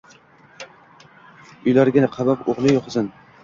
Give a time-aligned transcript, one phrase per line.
[1.69, 3.17] Uylariga qamab o’g’liyu qizin